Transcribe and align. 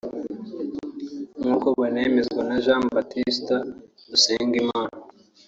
nk’uko 1.39 1.67
binemezwa 1.79 2.41
na 2.49 2.55
Jean 2.63 2.83
Baptiste 2.95 3.55
Dusengimana 4.09 4.93